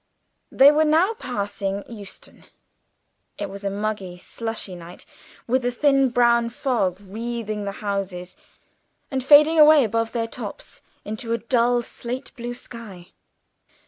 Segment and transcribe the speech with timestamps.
[0.51, 2.45] They were now passing Euston.
[3.37, 5.05] It was a muggy, slushy night,
[5.45, 8.35] with a thin brown fog wreathing the houses
[9.11, 13.09] and fading away above their tops into a dull, slate blue sky.